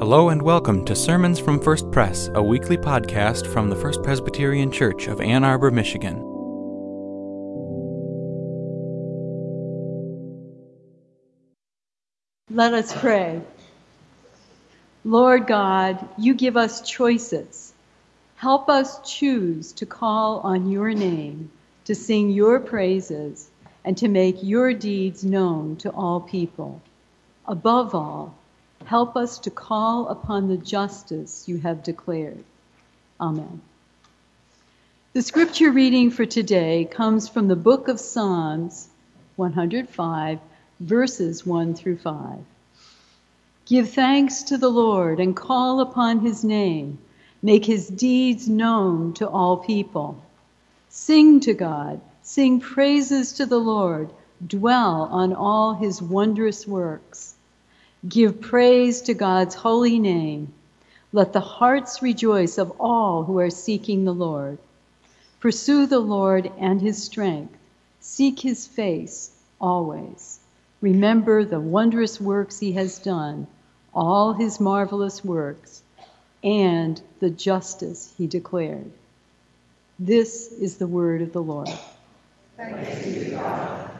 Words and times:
Hello 0.00 0.30
and 0.30 0.40
welcome 0.40 0.82
to 0.86 0.96
Sermons 0.96 1.38
from 1.38 1.60
First 1.60 1.90
Press, 1.90 2.30
a 2.32 2.42
weekly 2.42 2.78
podcast 2.78 3.46
from 3.46 3.68
the 3.68 3.76
First 3.76 4.02
Presbyterian 4.02 4.72
Church 4.72 5.08
of 5.08 5.20
Ann 5.20 5.44
Arbor, 5.44 5.70
Michigan. 5.70 6.16
Let 12.48 12.72
us 12.72 12.98
pray. 12.98 13.42
Lord 15.04 15.46
God, 15.46 16.08
you 16.16 16.32
give 16.32 16.56
us 16.56 16.80
choices. 16.80 17.74
Help 18.36 18.70
us 18.70 19.00
choose 19.04 19.74
to 19.74 19.84
call 19.84 20.38
on 20.38 20.70
your 20.70 20.94
name, 20.94 21.50
to 21.84 21.94
sing 21.94 22.30
your 22.30 22.58
praises, 22.58 23.50
and 23.84 23.98
to 23.98 24.08
make 24.08 24.38
your 24.42 24.72
deeds 24.72 25.22
known 25.22 25.76
to 25.76 25.90
all 25.90 26.22
people. 26.22 26.80
Above 27.44 27.94
all, 27.94 28.34
help 28.90 29.16
us 29.16 29.38
to 29.38 29.50
call 29.52 30.08
upon 30.08 30.48
the 30.48 30.56
justice 30.56 31.44
you 31.46 31.58
have 31.58 31.80
declared. 31.84 32.42
Amen. 33.20 33.60
The 35.12 35.22
scripture 35.22 35.70
reading 35.70 36.10
for 36.10 36.26
today 36.26 36.88
comes 36.90 37.28
from 37.28 37.46
the 37.46 37.54
book 37.54 37.86
of 37.86 38.00
Psalms 38.00 38.88
105, 39.36 40.40
verses 40.80 41.46
1 41.46 41.74
through 41.74 41.98
5. 41.98 42.38
Give 43.64 43.88
thanks 43.88 44.42
to 44.42 44.58
the 44.58 44.68
Lord 44.68 45.20
and 45.20 45.36
call 45.36 45.78
upon 45.78 46.18
his 46.18 46.42
name. 46.42 46.98
Make 47.42 47.64
his 47.64 47.86
deeds 47.86 48.48
known 48.48 49.12
to 49.14 49.28
all 49.28 49.58
people. 49.58 50.20
Sing 50.88 51.38
to 51.46 51.54
God, 51.54 52.00
sing 52.22 52.58
praises 52.58 53.34
to 53.34 53.46
the 53.46 53.60
Lord, 53.60 54.10
dwell 54.44 55.08
on 55.12 55.32
all 55.32 55.74
his 55.74 56.02
wondrous 56.02 56.66
works. 56.66 57.36
Give 58.08 58.40
praise 58.40 59.02
to 59.02 59.14
God's 59.14 59.54
holy 59.54 59.98
name. 59.98 60.52
Let 61.12 61.32
the 61.32 61.40
hearts 61.40 62.02
rejoice 62.02 62.56
of 62.56 62.72
all 62.80 63.24
who 63.24 63.38
are 63.40 63.50
seeking 63.50 64.04
the 64.04 64.14
Lord. 64.14 64.58
Pursue 65.40 65.86
the 65.86 65.98
Lord 65.98 66.50
and 66.58 66.80
his 66.80 67.02
strength. 67.02 67.56
Seek 68.00 68.40
his 68.40 68.66
face 68.66 69.32
always. 69.60 70.40
Remember 70.80 71.44
the 71.44 71.60
wondrous 71.60 72.20
works 72.20 72.58
he 72.58 72.72
has 72.72 72.98
done, 72.98 73.46
all 73.92 74.32
his 74.32 74.60
marvelous 74.60 75.22
works, 75.22 75.82
and 76.42 77.00
the 77.20 77.30
justice 77.30 78.14
he 78.16 78.26
declared. 78.26 78.90
This 79.98 80.50
is 80.52 80.78
the 80.78 80.86
word 80.86 81.20
of 81.20 81.32
the 81.32 81.42
Lord. 81.42 81.68
Thanks 82.56 83.04
be 83.04 83.24
to 83.24 83.30
God. 83.32 83.99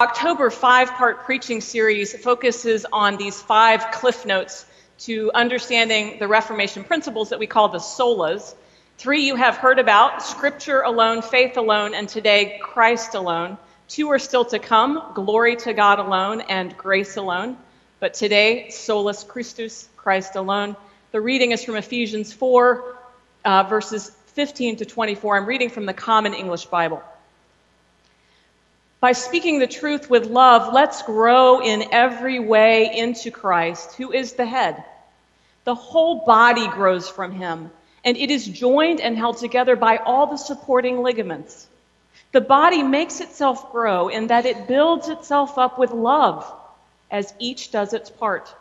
October 0.00 0.48
five 0.48 0.90
part 0.92 1.24
preaching 1.24 1.60
series 1.60 2.16
focuses 2.16 2.86
on 2.90 3.18
these 3.18 3.42
five 3.42 3.90
cliff 3.90 4.24
notes 4.24 4.64
to 5.00 5.30
understanding 5.34 6.18
the 6.18 6.26
Reformation 6.26 6.84
principles 6.84 7.28
that 7.28 7.38
we 7.38 7.46
call 7.46 7.68
the 7.68 7.80
solas. 7.80 8.54
Three 8.96 9.26
you 9.26 9.36
have 9.36 9.58
heard 9.58 9.78
about 9.78 10.22
Scripture 10.22 10.80
alone, 10.80 11.20
faith 11.20 11.58
alone, 11.58 11.92
and 11.92 12.08
today 12.08 12.58
Christ 12.62 13.14
alone. 13.14 13.58
Two 13.88 14.08
are 14.10 14.18
still 14.18 14.46
to 14.46 14.58
come 14.58 15.12
glory 15.12 15.56
to 15.56 15.74
God 15.74 15.98
alone 15.98 16.40
and 16.48 16.74
grace 16.78 17.18
alone. 17.18 17.58
But 17.98 18.14
today, 18.14 18.70
solus 18.70 19.22
Christus, 19.22 19.86
Christ 19.98 20.34
alone. 20.34 20.76
The 21.12 21.20
reading 21.20 21.50
is 21.50 21.62
from 21.62 21.76
Ephesians 21.76 22.32
4, 22.32 22.98
uh, 23.44 23.64
verses 23.64 24.10
15 24.28 24.76
to 24.76 24.86
24. 24.86 25.36
I'm 25.36 25.44
reading 25.44 25.68
from 25.68 25.84
the 25.84 25.92
Common 25.92 26.32
English 26.32 26.64
Bible. 26.66 27.02
By 29.00 29.12
speaking 29.12 29.58
the 29.58 29.66
truth 29.66 30.10
with 30.10 30.26
love, 30.26 30.74
let's 30.74 31.02
grow 31.02 31.62
in 31.62 31.88
every 31.90 32.38
way 32.38 32.94
into 32.94 33.30
Christ, 33.30 33.94
who 33.94 34.12
is 34.12 34.34
the 34.34 34.44
head. 34.44 34.84
The 35.64 35.74
whole 35.74 36.26
body 36.26 36.68
grows 36.68 37.08
from 37.08 37.32
him, 37.32 37.70
and 38.04 38.16
it 38.18 38.30
is 38.30 38.46
joined 38.46 39.00
and 39.00 39.16
held 39.16 39.38
together 39.38 39.74
by 39.74 39.96
all 39.96 40.26
the 40.26 40.36
supporting 40.36 41.02
ligaments. 41.02 41.66
The 42.32 42.42
body 42.42 42.82
makes 42.82 43.20
itself 43.20 43.72
grow 43.72 44.08
in 44.08 44.26
that 44.26 44.44
it 44.44 44.68
builds 44.68 45.08
itself 45.08 45.56
up 45.56 45.78
with 45.78 45.92
love 45.92 46.44
as 47.10 47.32
each 47.38 47.72
does 47.72 47.94
its 47.94 48.10
part. 48.10 48.54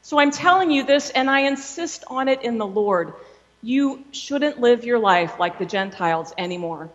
So 0.00 0.18
I'm 0.18 0.30
telling 0.30 0.70
you 0.70 0.84
this, 0.84 1.10
and 1.10 1.30
I 1.30 1.40
insist 1.40 2.04
on 2.08 2.28
it 2.28 2.42
in 2.42 2.56
the 2.56 2.66
Lord. 2.66 3.12
You 3.62 4.02
shouldn't 4.12 4.60
live 4.60 4.84
your 4.84 4.98
life 4.98 5.38
like 5.38 5.58
the 5.58 5.66
Gentiles 5.66 6.32
anymore. 6.38 6.90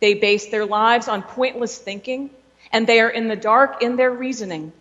They 0.00 0.14
base 0.14 0.46
their 0.46 0.66
lives 0.66 1.08
on 1.08 1.22
pointless 1.22 1.78
thinking, 1.78 2.30
and 2.72 2.86
they 2.86 3.00
are 3.00 3.10
in 3.10 3.28
the 3.28 3.36
dark 3.36 3.82
in 3.82 3.96
their 3.96 4.10
reasoning. 4.10 4.72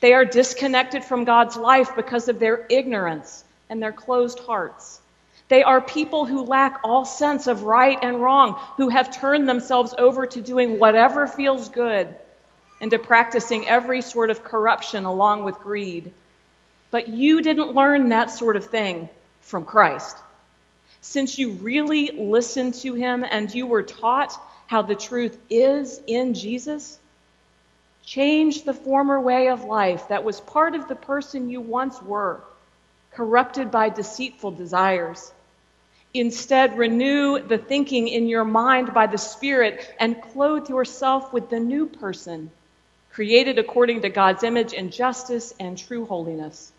They 0.00 0.14
are 0.14 0.24
disconnected 0.24 1.04
from 1.04 1.24
God's 1.24 1.56
life 1.56 1.94
because 1.94 2.28
of 2.28 2.38
their 2.38 2.66
ignorance 2.70 3.44
and 3.68 3.82
their 3.82 3.92
closed 3.92 4.38
hearts. 4.40 5.00
They 5.48 5.64
are 5.64 5.80
people 5.80 6.26
who 6.26 6.44
lack 6.44 6.80
all 6.84 7.04
sense 7.04 7.48
of 7.48 7.64
right 7.64 7.98
and 8.00 8.22
wrong, 8.22 8.58
who 8.76 8.88
have 8.88 9.14
turned 9.14 9.48
themselves 9.48 9.94
over 9.98 10.26
to 10.26 10.40
doing 10.40 10.78
whatever 10.78 11.26
feels 11.26 11.68
good 11.68 12.14
and 12.80 12.90
to 12.92 12.98
practicing 12.98 13.66
every 13.66 14.00
sort 14.00 14.30
of 14.30 14.44
corruption 14.44 15.04
along 15.04 15.44
with 15.44 15.58
greed. 15.58 16.12
But 16.92 17.08
you 17.08 17.42
didn't 17.42 17.74
learn 17.74 18.10
that 18.10 18.30
sort 18.30 18.56
of 18.56 18.66
thing 18.66 19.08
from 19.40 19.64
Christ. 19.64 20.16
Since 21.00 21.38
you 21.38 21.52
really 21.52 22.10
listened 22.12 22.74
to 22.74 22.94
him 22.94 23.24
and 23.28 23.52
you 23.52 23.66
were 23.66 23.82
taught 23.82 24.32
how 24.66 24.82
the 24.82 24.94
truth 24.94 25.38
is 25.48 26.00
in 26.06 26.34
Jesus, 26.34 26.98
change 28.04 28.64
the 28.64 28.74
former 28.74 29.20
way 29.20 29.48
of 29.48 29.64
life 29.64 30.08
that 30.08 30.24
was 30.24 30.40
part 30.40 30.74
of 30.74 30.88
the 30.88 30.94
person 30.94 31.50
you 31.50 31.60
once 31.60 32.00
were, 32.02 32.40
corrupted 33.12 33.70
by 33.70 33.88
deceitful 33.88 34.52
desires. 34.52 35.32
Instead, 36.12 36.76
renew 36.76 37.38
the 37.38 37.58
thinking 37.58 38.08
in 38.08 38.28
your 38.28 38.44
mind 38.44 38.92
by 38.92 39.06
the 39.06 39.18
Spirit 39.18 39.94
and 39.98 40.20
clothe 40.20 40.68
yourself 40.68 41.32
with 41.32 41.50
the 41.50 41.60
new 41.60 41.86
person, 41.86 42.50
created 43.12 43.58
according 43.58 44.02
to 44.02 44.08
God's 44.08 44.42
image 44.42 44.72
in 44.72 44.90
justice 44.90 45.54
and 45.60 45.78
true 45.78 46.04
holiness. 46.06 46.72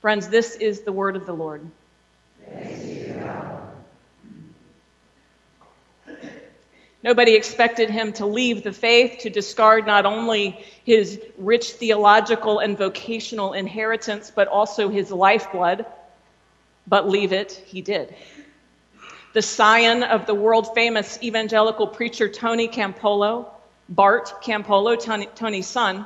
Friends, 0.00 0.28
this 0.28 0.54
is 0.54 0.82
the 0.82 0.92
word 0.92 1.16
of 1.16 1.26
the 1.26 1.32
Lord. 1.32 1.68
Nobody 7.02 7.34
expected 7.34 7.90
him 7.90 8.12
to 8.14 8.26
leave 8.26 8.64
the 8.64 8.72
faith, 8.72 9.20
to 9.20 9.30
discard 9.30 9.86
not 9.86 10.04
only 10.04 10.64
his 10.84 11.20
rich 11.36 11.72
theological 11.72 12.58
and 12.58 12.76
vocational 12.76 13.52
inheritance, 13.52 14.32
but 14.34 14.48
also 14.48 14.88
his 14.88 15.12
lifeblood. 15.12 15.86
But 16.88 17.08
leave 17.08 17.32
it, 17.32 17.52
he 17.66 17.82
did. 17.82 18.14
The 19.32 19.42
scion 19.42 20.02
of 20.02 20.26
the 20.26 20.34
world 20.34 20.74
famous 20.74 21.18
evangelical 21.22 21.86
preacher 21.86 22.28
Tony 22.28 22.66
Campolo, 22.66 23.46
Bart 23.88 24.42
Campolo, 24.42 25.00
Tony, 25.00 25.26
Tony's 25.36 25.68
son, 25.68 26.04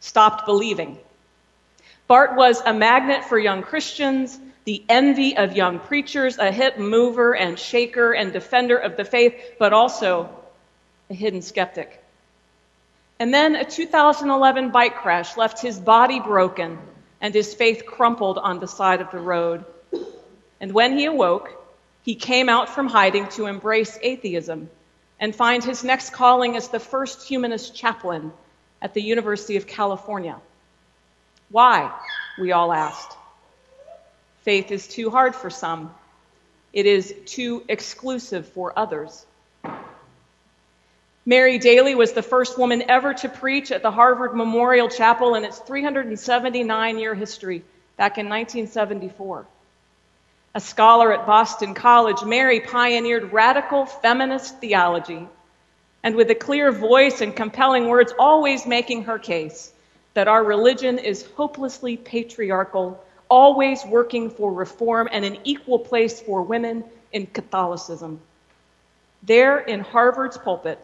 stopped 0.00 0.44
believing. 0.44 0.98
Bart 2.06 2.36
was 2.36 2.60
a 2.66 2.74
magnet 2.74 3.24
for 3.24 3.38
young 3.38 3.62
Christians 3.62 4.38
the 4.64 4.82
envy 4.88 5.36
of 5.36 5.56
young 5.56 5.78
preachers, 5.80 6.38
a 6.38 6.52
hip 6.52 6.78
mover 6.78 7.34
and 7.34 7.58
shaker 7.58 8.12
and 8.12 8.32
defender 8.32 8.76
of 8.76 8.96
the 8.96 9.04
faith, 9.04 9.34
but 9.58 9.72
also 9.72 10.28
a 11.10 11.14
hidden 11.14 11.42
skeptic. 11.42 12.02
And 13.18 13.32
then 13.32 13.54
a 13.56 13.64
2011 13.64 14.70
bike 14.70 14.96
crash 14.96 15.36
left 15.36 15.60
his 15.60 15.78
body 15.78 16.20
broken 16.20 16.78
and 17.20 17.32
his 17.32 17.54
faith 17.54 17.86
crumpled 17.86 18.38
on 18.38 18.58
the 18.58 18.66
side 18.66 19.00
of 19.00 19.10
the 19.10 19.20
road. 19.20 19.64
And 20.60 20.72
when 20.72 20.98
he 20.98 21.04
awoke, 21.04 21.50
he 22.02 22.16
came 22.16 22.48
out 22.48 22.68
from 22.68 22.88
hiding 22.88 23.28
to 23.30 23.46
embrace 23.46 23.96
atheism 24.02 24.68
and 25.20 25.34
find 25.34 25.62
his 25.62 25.84
next 25.84 26.10
calling 26.10 26.56
as 26.56 26.68
the 26.68 26.80
first 26.80 27.26
humanist 27.26 27.76
chaplain 27.76 28.32
at 28.80 28.92
the 28.92 29.02
University 29.02 29.56
of 29.56 29.68
California. 29.68 30.36
Why? 31.48 31.92
We 32.40 32.50
all 32.50 32.72
asked. 32.72 33.16
Faith 34.42 34.70
is 34.72 34.88
too 34.88 35.10
hard 35.10 35.34
for 35.34 35.50
some, 35.50 35.94
it 36.72 36.86
is 36.86 37.14
too 37.26 37.62
exclusive 37.68 38.48
for 38.48 38.76
others. 38.76 39.24
Mary 41.24 41.58
Daly 41.58 41.94
was 41.94 42.12
the 42.12 42.22
first 42.22 42.58
woman 42.58 42.82
ever 42.88 43.14
to 43.14 43.28
preach 43.28 43.70
at 43.70 43.82
the 43.82 43.92
Harvard 43.92 44.34
Memorial 44.34 44.88
Chapel 44.88 45.36
in 45.36 45.44
its 45.44 45.58
379 45.60 46.98
year 46.98 47.14
history 47.14 47.62
back 47.96 48.18
in 48.18 48.28
1974. 48.28 49.46
A 50.54 50.60
scholar 50.60 51.12
at 51.12 51.24
Boston 51.24 51.74
College, 51.74 52.24
Mary 52.24 52.58
pioneered 52.58 53.32
radical 53.32 53.86
feminist 53.86 54.58
theology 54.58 55.28
and 56.02 56.16
with 56.16 56.30
a 56.30 56.34
clear 56.34 56.72
voice 56.72 57.20
and 57.20 57.36
compelling 57.36 57.86
words, 57.86 58.12
always 58.18 58.66
making 58.66 59.04
her 59.04 59.20
case 59.20 59.72
that 60.14 60.26
our 60.26 60.42
religion 60.42 60.98
is 60.98 61.24
hopelessly 61.36 61.96
patriarchal 61.96 63.02
always 63.32 63.82
working 63.86 64.28
for 64.28 64.52
reform 64.52 65.08
and 65.10 65.24
an 65.24 65.38
equal 65.44 65.78
place 65.78 66.20
for 66.20 66.42
women 66.42 66.84
in 67.12 67.26
Catholicism. 67.26 68.20
There 69.22 69.58
in 69.58 69.80
Harvard's 69.80 70.36
pulpit, 70.36 70.78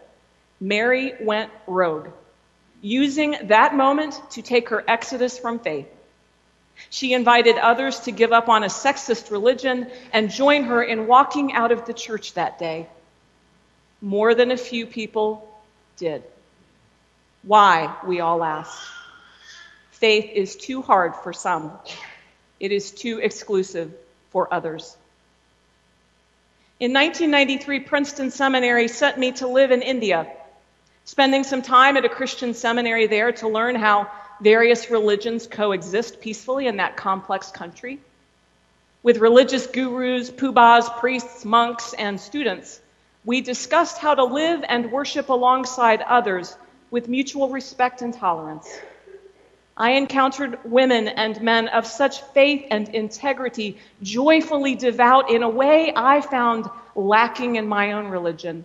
Mary 0.59 1.13
went 1.21 1.51
rogue. 1.67 2.09
using 2.81 3.37
that 3.45 3.75
moment 3.75 4.21
to 4.31 4.43
take 4.43 4.69
her 4.69 4.85
exodus 4.87 5.39
from 5.39 5.59
faith. 5.59 5.89
She 6.91 7.13
invited 7.13 7.57
others 7.57 8.01
to 8.01 8.13
give 8.13 8.33
up 8.33 8.49
on 8.49 8.63
a 8.63 8.69
sexist 8.69 9.31
religion 9.31 9.91
and 10.13 10.31
join 10.31 10.65
her 10.65 10.83
in 10.83 11.09
walking 11.09 11.53
out 11.53 11.73
of 11.73 11.87
the 11.87 11.93
church 11.93 12.35
that 12.35 12.59
day. 12.59 12.87
More 14.01 14.35
than 14.35 14.53
a 14.53 14.57
few 14.57 14.87
people 14.87 15.49
did. 15.97 16.23
Why, 17.43 17.97
we 18.07 18.21
all 18.21 18.45
ask. 18.45 18.73
Faith 19.91 20.31
is 20.33 20.55
too 20.55 20.83
hard 20.83 21.17
for 21.17 21.33
some, 21.33 21.73
it 22.61 22.73
is 22.73 22.91
too 22.91 23.19
exclusive 23.19 23.93
for 24.31 24.53
others. 24.53 24.97
In 26.81 26.93
1993, 26.93 27.81
Princeton 27.81 28.31
Seminary 28.31 28.89
sent 28.89 29.19
me 29.19 29.33
to 29.33 29.49
live 29.49 29.73
in 29.73 29.83
India, 29.83 30.27
spending 31.05 31.43
some 31.43 31.63
time 31.63 31.97
at 31.97 32.05
a 32.05 32.09
Christian 32.09 32.55
seminary 32.55 33.07
there 33.07 33.33
to 33.33 33.49
learn 33.49 33.75
how 33.75 34.11
various 34.41 34.91
religions 34.91 35.47
coexist 35.47 36.21
peacefully 36.21 36.67
in 36.67 36.77
that 36.77 36.97
complex 36.97 37.51
country. 37.51 37.99
With 39.03 39.19
religious 39.19 39.67
gurus, 39.67 40.31
pubas, 40.31 40.89
priests, 41.01 41.45
monks, 41.45 41.95
and 41.95 42.21
students, 42.21 42.81
we 43.25 43.41
discussed 43.41 43.99
how 43.99 44.15
to 44.15 44.25
live 44.25 44.65
and 44.69 44.93
worship 44.93 45.29
alongside 45.29 46.01
others 46.03 46.57
with 46.91 47.09
mutual 47.09 47.49
respect 47.49 48.03
and 48.03 48.15
tolerance. 48.15 48.69
I 49.79 49.93
encountered 49.93 50.59
women 50.65 51.07
and 51.07 51.41
men 51.41 51.69
of 51.69 51.87
such 51.87 52.21
faith 52.35 52.67
and 52.69 52.89
integrity, 52.89 53.79
joyfully 54.03 54.75
devout 54.75 55.31
in 55.31 55.45
a 55.45 55.49
way 55.49 55.93
I 55.95 56.21
found 56.21 56.69
lacking 56.97 57.55
in 57.55 57.69
my 57.69 57.93
own 57.93 58.09
religion. 58.09 58.65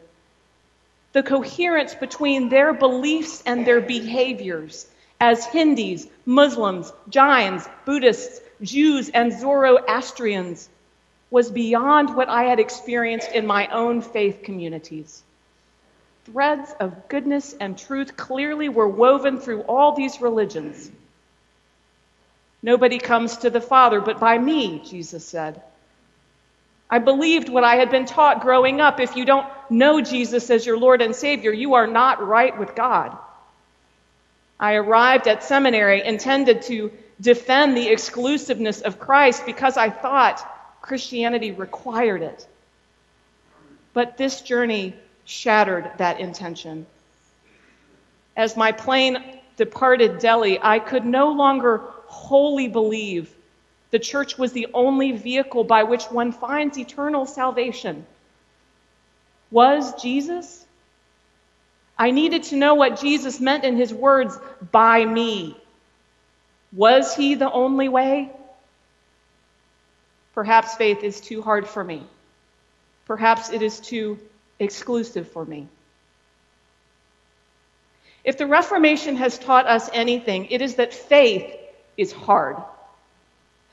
The 1.12 1.22
coherence 1.22 1.94
between 1.94 2.50
their 2.50 2.74
beliefs 2.74 3.44
and 3.46 3.64
their 3.66 3.80
behaviors 3.80 4.88
as 5.22 5.46
Hindus, 5.46 6.08
Muslims, 6.26 6.92
Jains, 7.10 7.70
Buddhists, 7.86 8.42
Jews, 8.64 9.10
and 9.10 9.32
Zoroastrians 9.32 10.68
was 11.30 11.52
beyond 11.52 12.16
what 12.16 12.30
I 12.30 12.44
had 12.44 12.60
experienced 12.60 13.32
in 13.32 13.46
my 13.46 13.68
own 13.68 14.02
faith 14.02 14.42
communities. 14.44 15.22
Threads 16.26 16.74
of 16.80 17.10
goodness 17.10 17.54
and 17.60 17.78
truth 17.78 18.16
clearly 18.16 18.70
were 18.70 18.88
woven 18.88 19.40
through 19.40 19.62
all 19.64 19.96
these 19.96 20.22
religions. 20.22 20.90
Nobody 22.62 22.98
comes 22.98 23.38
to 23.38 23.50
the 23.50 23.60
Father 23.60 24.00
but 24.00 24.22
by 24.22 24.38
me, 24.38 24.80
Jesus 24.80 25.26
said. 25.26 25.62
I 26.90 27.00
believed 27.00 27.50
what 27.50 27.64
I 27.64 27.76
had 27.76 27.92
been 27.92 28.06
taught 28.06 28.42
growing 28.42 28.80
up. 28.80 29.00
If 29.00 29.18
you 29.18 29.26
don't 29.26 29.48
know 29.70 30.00
Jesus 30.00 30.50
as 30.50 30.66
your 30.66 30.78
Lord 30.78 31.02
and 31.02 31.16
Savior, 31.16 31.52
you 31.52 31.74
are 31.74 31.88
not 31.88 32.26
right 32.26 32.58
with 32.58 32.76
God. 32.76 33.18
I 34.60 34.76
arrived 34.76 35.28
at 35.28 35.44
seminary 35.44 36.06
intended 36.06 36.62
to 36.64 36.92
defend 37.20 37.76
the 37.76 37.90
exclusiveness 37.90 38.82
of 38.82 39.00
Christ 39.00 39.46
because 39.46 39.76
I 39.76 39.90
thought 39.90 40.48
Christianity 40.82 41.52
required 41.52 42.22
it. 42.22 42.48
But 43.94 44.18
this 44.18 44.42
journey 44.42 44.96
shattered 45.26 45.92
that 45.98 46.20
intention. 46.20 46.86
As 48.36 48.58
my 48.58 48.72
plane 48.72 49.24
departed 49.58 50.20
Delhi, 50.20 50.60
I 50.62 50.80
could 50.80 51.06
no 51.06 51.32
longer 51.32 51.82
wholly 52.08 52.68
believe 52.68 53.34
the 53.92 54.00
church 54.00 54.40
was 54.40 54.54
the 54.54 54.68
only 54.74 55.12
vehicle 55.12 55.64
by 55.64 55.84
which 55.84 56.06
one 56.06 56.32
finds 56.32 56.80
eternal 56.80 57.28
salvation. 57.28 58.08
Was 59.52 60.02
Jesus? 60.02 60.66
I 61.96 62.10
needed 62.10 62.44
to 62.46 62.56
know 62.56 62.74
what 62.74 63.00
Jesus 63.00 63.40
meant 63.40 63.64
in 63.64 63.78
his 63.78 63.94
words, 63.94 64.36
by 64.72 65.06
me. 65.06 65.56
Was 66.72 67.16
he 67.16 67.36
the 67.36 67.52
only 67.52 67.88
way? 67.88 68.32
Perhaps 70.34 70.74
faith 70.74 71.04
is 71.04 71.22
too 71.22 71.44
hard 71.44 71.68
for 71.68 71.84
me. 71.84 72.02
Perhaps 73.06 73.52
it 73.52 73.62
is 73.62 73.80
too 73.80 74.18
exclusive 74.64 75.32
for 75.32 75.46
me. 75.46 75.68
If 78.24 78.38
the 78.38 78.48
Reformation 78.48 79.18
has 79.18 79.38
taught 79.38 79.68
us 79.68 79.90
anything, 79.94 80.46
it 80.46 80.62
is 80.62 80.76
that 80.76 80.94
faith 80.94 81.56
is 81.98 82.12
hard. 82.12 82.58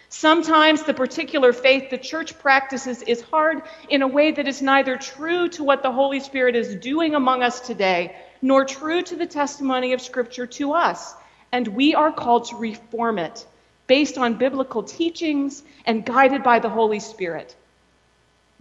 Sometimes 0.09 0.83
the 0.83 0.93
particular 0.93 1.53
faith 1.53 1.89
the 1.89 1.97
church 1.97 2.37
practices 2.41 3.01
is 3.03 3.21
hard 3.21 3.63
in 3.89 4.03
a 4.03 4.09
way 4.09 4.33
that 4.33 4.49
is 4.49 4.61
neither 4.61 4.97
true 4.97 5.49
to 5.51 5.63
what 5.63 5.85
the 5.85 5.93
Holy 5.93 6.19
Spirit 6.19 6.57
is 6.57 6.75
doing 6.75 7.15
among 7.15 7.45
us 7.45 7.61
today, 7.61 8.17
nor 8.43 8.65
true 8.65 9.03
to 9.03 9.15
the 9.15 9.27
testimony 9.27 9.93
of 9.93 10.01
Scripture 10.01 10.47
to 10.47 10.73
us. 10.73 11.15
And 11.53 11.69
we 11.69 11.95
are 11.95 12.11
called 12.11 12.47
to 12.47 12.57
reform 12.57 13.21
it 13.21 13.47
based 13.87 14.19
on 14.19 14.35
biblical 14.35 14.83
teachings 14.83 15.63
and 15.87 16.05
guided 16.05 16.43
by 16.43 16.59
the 16.59 16.69
Holy 16.69 17.01
Spirit. 17.01 17.55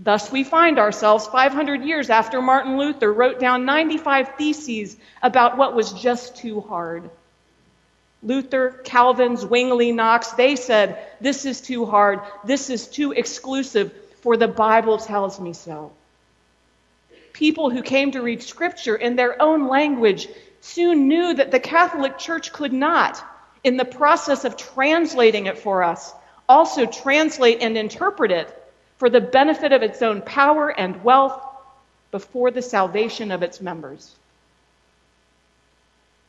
Thus, 0.02 0.32
we 0.32 0.46
find 0.46 0.80
ourselves 0.80 1.28
500 1.28 1.84
years 1.84 2.10
after 2.10 2.42
Martin 2.42 2.78
Luther 2.78 3.12
wrote 3.12 3.38
down 3.38 3.66
95 3.66 4.36
theses 4.38 4.96
about 5.22 5.58
what 5.58 5.76
was 5.76 5.92
just 5.92 6.38
too 6.38 6.62
hard. 6.62 7.10
Luther, 8.24 8.82
Calvin, 8.86 9.36
Zwingli, 9.36 9.92
Knox, 9.92 10.32
they 10.32 10.56
said, 10.56 11.06
This 11.20 11.46
is 11.46 11.60
too 11.60 11.86
hard, 11.86 12.22
this 12.46 12.70
is 12.70 12.88
too 12.88 13.12
exclusive, 13.12 13.94
for 14.22 14.38
the 14.38 14.48
Bible 14.48 14.98
tells 14.98 15.38
me 15.40 15.52
so. 15.52 15.92
People 17.34 17.70
who 17.70 17.82
came 17.82 18.12
to 18.12 18.22
read 18.22 18.42
Scripture 18.42 18.96
in 18.96 19.18
their 19.18 19.42
own 19.42 19.68
language 19.68 20.30
soon 20.62 21.10
knew 21.10 21.34
that 21.34 21.52
the 21.52 21.60
Catholic 21.60 22.18
Church 22.18 22.54
could 22.54 22.74
not, 22.74 23.22
in 23.66 23.76
the 23.76 23.86
process 23.86 24.46
of 24.46 24.56
translating 24.56 25.48
it 25.48 25.58
for 25.58 25.84
us, 25.84 26.14
also 26.48 26.86
translate 26.86 27.62
and 27.62 27.78
interpret 27.78 28.32
it 28.32 28.59
for 29.00 29.10
the 29.10 29.22
benefit 29.22 29.72
of 29.72 29.82
its 29.82 30.02
own 30.02 30.22
power 30.22 30.70
and 30.70 31.04
wealth 31.04 31.42
before 32.12 32.52
the 32.52 32.62
salvation 32.62 33.32
of 33.32 33.42
its 33.42 33.62
members. 33.62 34.16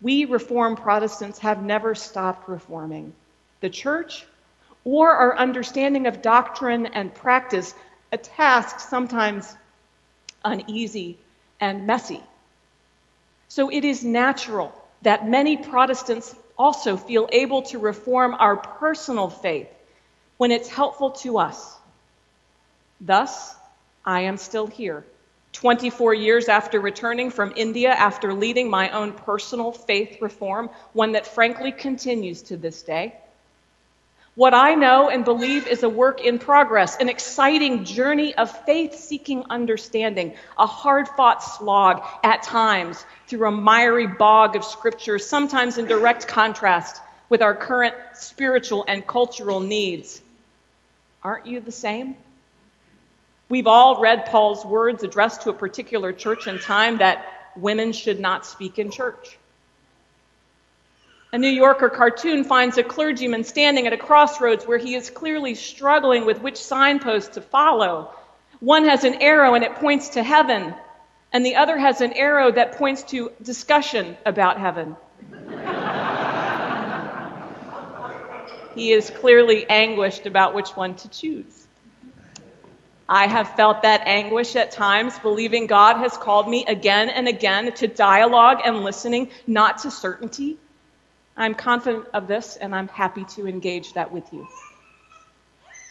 We 0.01 0.25
Reformed 0.25 0.79
Protestants 0.79 1.41
have 1.41 1.63
never 1.63 1.95
stopped 1.95 2.49
reforming 2.49 3.13
the 3.61 3.69
church 3.69 4.25
or 4.85 5.11
our 5.11 5.37
understanding 5.37 6.07
of 6.07 6.23
doctrine 6.23 6.87
and 6.87 7.15
practice, 7.15 7.75
a 8.13 8.17
task 8.17 8.81
sometimes 8.81 9.55
uneasy 10.45 11.19
and 11.61 11.87
messy. 11.87 12.23
So 13.49 13.71
it 13.71 13.85
is 13.85 14.05
natural 14.05 14.73
that 15.03 15.29
many 15.29 15.57
Protestants 15.57 16.35
also 16.57 16.97
feel 16.97 17.29
able 17.33 17.63
to 17.63 17.79
reform 17.79 18.35
our 18.35 18.57
personal 18.57 19.29
faith 19.29 19.69
when 20.39 20.51
it's 20.51 20.69
helpful 20.69 21.11
to 21.11 21.39
us. 21.39 21.77
Thus, 23.01 23.55
I 24.05 24.23
am 24.23 24.37
still 24.37 24.67
here 24.67 25.05
24 25.53 26.15
years 26.15 26.49
after 26.49 26.81
returning 26.81 27.31
from 27.31 27.53
India 27.57 27.91
after 27.91 28.33
leading 28.33 28.71
my 28.71 28.91
own 28.91 29.13
personal 29.13 29.73
faith 29.73 30.21
reform, 30.21 30.71
one 30.93 31.13
that 31.13 31.27
frankly 31.27 31.73
continues 31.73 32.43
to 32.43 32.57
this 32.57 32.83
day. 32.83 33.15
What 34.37 34.55
I 34.55 34.75
know 34.75 35.11
and 35.11 35.25
believe 35.25 35.67
is 35.67 35.83
a 35.83 35.89
work 35.89 36.25
in 36.25 36.39
progress, 36.39 36.97
an 36.99 37.09
exciting 37.09 37.85
journey 37.85 38.35
of 38.37 38.51
faith 38.65 38.95
seeking 38.95 39.45
understanding, 39.51 40.35
a 40.57 40.67
hard 40.67 41.09
fought 41.09 41.43
slog 41.43 42.03
at 42.23 42.43
times 42.43 43.05
through 43.27 43.49
a 43.49 43.51
miry 43.51 44.07
bog 44.07 44.55
of 44.55 44.65
scripture, 44.65 45.19
sometimes 45.19 45.79
in 45.79 45.87
direct 45.87 46.29
contrast 46.29 47.03
with 47.29 47.43
our 47.43 47.55
current 47.55 47.95
spiritual 48.15 48.85
and 48.87 49.07
cultural 49.07 49.59
needs. 49.59 50.23
Aren't 51.25 51.47
you 51.47 51.61
the 51.61 51.73
same? 51.73 52.17
We've 53.51 53.67
all 53.67 54.01
read 54.01 54.25
Paul's 54.27 54.65
words 54.65 55.03
addressed 55.03 55.43
to 55.43 55.51
a 55.51 55.53
particular 55.53 56.13
church 56.13 56.47
and 56.47 56.61
time 56.61 56.99
that 56.99 57.27
women 57.57 57.93
should 57.93 58.21
not 58.21 58.47
speak 58.47 58.79
in 58.79 58.93
church. 58.93 59.37
A 61.33 61.39
New 61.39 61.49
Yorker 61.49 61.89
cartoon 61.89 62.45
finds 62.45 62.79
a 62.79 62.85
clergyman 62.85 63.43
standing 63.43 63.89
at 63.89 63.93
a 63.93 63.97
crossroads 63.97 64.69
where 64.69 64.79
he 64.79 64.95
is 64.95 65.11
clearly 65.11 65.57
struggling 65.57 66.27
with 66.27 66.41
which 66.41 66.59
signpost 66.59 67.33
to 67.33 67.41
follow. 67.41 68.15
One 68.61 68.85
has 68.85 69.03
an 69.03 69.15
arrow 69.15 69.55
and 69.55 69.65
it 69.65 69.75
points 69.75 70.11
to 70.11 70.23
heaven, 70.23 70.73
and 71.33 71.45
the 71.45 71.57
other 71.57 71.77
has 71.77 72.01
an 72.01 72.13
arrow 72.13 72.53
that 72.53 72.77
points 72.77 73.03
to 73.05 73.33
discussion 73.43 74.17
about 74.27 74.61
heaven. 74.61 74.95
he 78.77 78.93
is 78.93 79.11
clearly 79.11 79.69
anguished 79.69 80.27
about 80.27 80.55
which 80.55 80.77
one 80.77 80.95
to 80.95 81.09
choose. 81.09 81.60
I 83.13 83.27
have 83.27 83.57
felt 83.57 83.83
that 83.83 84.03
anguish 84.07 84.55
at 84.55 84.71
times, 84.71 85.19
believing 85.19 85.67
God 85.67 85.97
has 85.97 86.17
called 86.17 86.49
me 86.49 86.65
again 86.67 87.11
and 87.11 87.27
again 87.27 87.73
to 87.73 87.89
dialogue 87.89 88.61
and 88.65 88.85
listening, 88.85 89.31
not 89.49 89.79
to 89.79 89.91
certainty. 89.91 90.59
I'm 91.37 91.57
confident 91.57 92.07
of 92.15 92.29
this, 92.29 92.57
and 92.57 92.73
I'm 92.73 92.87
happy 92.87 93.25
to 93.35 93.49
engage 93.49 93.95
that 93.95 94.13
with 94.13 94.33
you. 94.33 94.47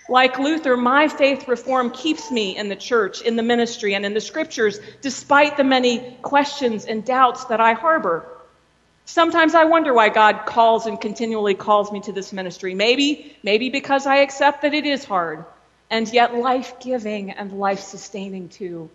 Like 0.07 0.39
Luther, 0.39 0.77
my 0.77 1.09
faith 1.09 1.45
reform 1.49 1.91
keeps 1.91 2.31
me 2.31 2.55
in 2.55 2.69
the 2.69 2.77
church, 2.77 3.21
in 3.21 3.35
the 3.35 3.43
ministry, 3.43 3.95
and 3.95 4.05
in 4.05 4.13
the 4.13 4.21
scriptures, 4.21 4.79
despite 5.01 5.57
the 5.57 5.65
many 5.65 6.17
questions 6.21 6.85
and 6.85 7.03
doubts 7.03 7.43
that 7.45 7.59
I 7.59 7.73
harbor. 7.73 8.29
Sometimes 9.03 9.55
I 9.55 9.65
wonder 9.65 9.93
why 9.93 10.07
God 10.07 10.45
calls 10.45 10.85
and 10.85 11.01
continually 11.01 11.53
calls 11.53 11.91
me 11.91 11.99
to 12.01 12.13
this 12.13 12.31
ministry. 12.31 12.75
Maybe, 12.75 13.35
maybe 13.43 13.69
because 13.69 14.07
I 14.07 14.17
accept 14.19 14.61
that 14.61 14.73
it 14.73 14.85
is 14.85 15.03
hard 15.03 15.43
and 15.89 16.07
yet 16.11 16.35
life 16.35 16.79
giving 16.79 17.31
and 17.31 17.51
life 17.51 17.79
sustaining 17.79 18.49
too. 18.49 18.89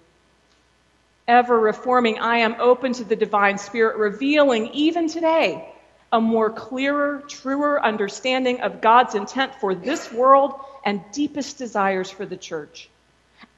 Ever 1.26 1.58
reforming, 1.58 2.18
I 2.18 2.38
am 2.38 2.56
open 2.58 2.92
to 2.94 3.04
the 3.04 3.16
divine 3.16 3.58
spirit 3.58 3.96
revealing 3.96 4.68
even 4.74 5.08
today 5.08 5.70
a 6.12 6.20
more 6.20 6.50
clearer, 6.50 7.24
truer 7.26 7.82
understanding 7.82 8.60
of 8.60 8.80
God's 8.80 9.16
intent 9.16 9.54
for 9.56 9.74
this 9.74 10.12
world 10.12 10.54
and 10.84 11.02
deepest 11.12 11.58
desires 11.58 12.08
for 12.08 12.24
the 12.24 12.36
church. 12.36 12.88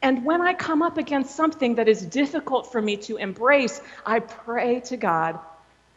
And 0.00 0.24
when 0.24 0.40
I 0.40 0.54
come 0.54 0.82
up 0.82 0.96
against 0.96 1.36
something 1.36 1.74
that 1.74 1.88
is 1.88 2.00
difficult 2.00 2.72
for 2.72 2.80
me 2.80 2.96
to 2.98 3.16
embrace, 3.16 3.80
I 4.06 4.20
pray 4.20 4.80
to 4.86 4.96
God 4.96 5.38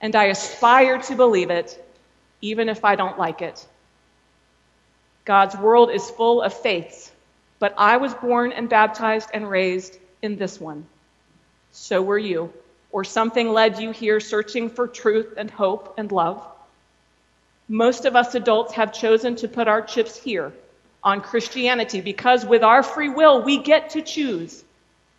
and 0.02 0.16
I 0.16 0.26
aspire 0.26 0.98
to 1.04 1.16
believe 1.16 1.50
it, 1.50 1.82
even 2.42 2.68
if 2.70 2.84
I 2.84 2.96
don't 2.96 3.18
like 3.18 3.42
it. 3.42 3.66
God's 5.26 5.56
world 5.56 5.92
is 5.92 6.10
full 6.10 6.42
of 6.42 6.54
faiths, 6.54 7.12
but 7.60 7.74
I 7.78 7.98
was 7.98 8.14
born 8.14 8.52
and 8.52 8.70
baptized 8.70 9.30
and 9.34 9.50
raised 9.50 9.98
in 10.22 10.38
this 10.38 10.60
one. 10.60 10.86
So 11.72 12.02
were 12.02 12.18
you 12.18 12.52
or 12.92 13.04
something 13.04 13.52
led 13.52 13.80
you 13.80 13.92
here 13.92 14.20
searching 14.20 14.70
for 14.70 14.88
truth 14.88 15.34
and 15.38 15.52
hope 15.52 15.94
and 15.98 16.12
love. 16.12 16.46
Most 17.68 18.06
of 18.06 18.16
us 18.16 18.34
adults 18.34 18.74
have 18.74 18.94
chosen 18.94 19.36
to 19.38 19.48
put 19.48 19.68
our 19.68 19.82
chips 19.82 20.18
here 20.18 20.52
on 21.04 21.22
Christianity 21.22 22.02
because 22.02 22.46
with 22.46 22.64
our 22.64 22.82
free 22.82 23.10
will, 23.10 23.44
we 23.44 23.60
get 23.60 23.92
to 23.92 24.02
choose. 24.02 24.64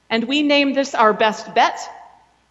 And 0.09 0.25
we 0.25 0.43
name 0.43 0.73
this 0.73 0.95
our 0.95 1.13
best 1.13 1.55
bet. 1.55 1.79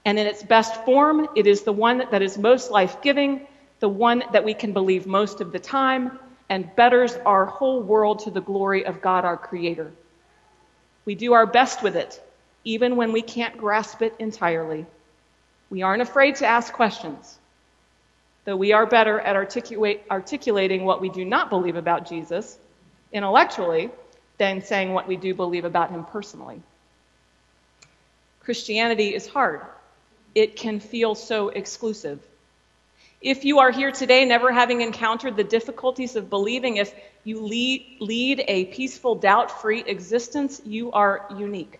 And 0.05 0.17
in 0.17 0.25
its 0.25 0.41
best 0.41 0.85
form, 0.85 1.27
it 1.35 1.45
is 1.45 1.63
the 1.63 1.73
one 1.73 2.03
that 2.11 2.21
is 2.21 2.37
most 2.37 2.71
life 2.71 3.01
giving, 3.01 3.45
the 3.81 3.89
one 3.89 4.23
that 4.31 4.45
we 4.45 4.53
can 4.53 4.71
believe 4.71 5.05
most 5.05 5.41
of 5.41 5.51
the 5.51 5.59
time, 5.59 6.17
and 6.49 6.75
betters 6.75 7.15
our 7.25 7.45
whole 7.45 7.81
world 7.81 8.19
to 8.19 8.31
the 8.31 8.41
glory 8.41 8.85
of 8.85 9.01
God 9.01 9.23
our 9.23 9.37
Creator. 9.37 9.91
We 11.05 11.15
do 11.15 11.33
our 11.33 11.45
best 11.45 11.83
with 11.83 11.95
it, 11.95 12.21
even 12.63 12.95
when 12.95 13.11
we 13.11 13.21
can't 13.21 13.57
grasp 13.57 14.01
it 14.01 14.15
entirely. 14.19 14.85
We 15.69 15.83
aren't 15.83 16.01
afraid 16.01 16.35
to 16.37 16.47
ask 16.47 16.73
questions, 16.73 17.37
though 18.45 18.57
we 18.57 18.73
are 18.73 18.85
better 18.85 19.19
at 19.19 19.35
articulating 19.35 20.85
what 20.85 21.01
we 21.01 21.09
do 21.09 21.23
not 21.23 21.49
believe 21.49 21.75
about 21.75 22.09
Jesus 22.09 22.57
intellectually 23.11 23.91
than 24.37 24.63
saying 24.63 24.93
what 24.93 25.07
we 25.07 25.17
do 25.17 25.33
believe 25.33 25.65
about 25.65 25.91
him 25.91 26.05
personally. 26.05 26.61
Christianity 28.41 29.13
is 29.13 29.27
hard. 29.27 29.61
It 30.33 30.55
can 30.55 30.79
feel 30.79 31.13
so 31.13 31.49
exclusive. 31.49 32.19
If 33.21 33.43
you 33.43 33.59
are 33.59 33.71
here 33.71 33.91
today 33.91 34.23
never 34.23 34.51
having 34.51 34.79
encountered 34.79 35.35
the 35.35 35.43
difficulties 35.43 36.15
of 36.15 36.29
believing, 36.29 36.77
if 36.77 36.93
you 37.25 37.41
lead, 37.41 37.97
lead 37.99 38.43
a 38.47 38.65
peaceful, 38.65 39.15
doubt 39.15 39.61
free 39.61 39.83
existence, 39.85 40.61
you 40.65 40.93
are 40.93 41.25
unique. 41.37 41.79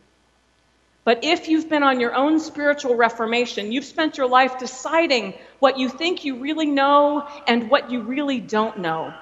But 1.05 1.23
if 1.23 1.47
you've 1.47 1.69
been 1.69 1.81
on 1.81 2.01
your 2.01 2.13
own 2.13 2.41
spiritual 2.41 2.95
reformation, 2.95 3.71
you've 3.71 3.85
spent 3.85 4.17
your 4.17 4.27
life 4.27 4.59
deciding 4.59 5.33
what 5.59 5.79
you 5.79 5.87
think 5.87 6.25
you 6.25 6.39
really 6.39 6.65
know 6.65 7.25
and 7.47 7.69
what 7.69 7.89
you 7.89 8.01
really 8.01 8.41
don't 8.41 8.79
know, 8.79 9.13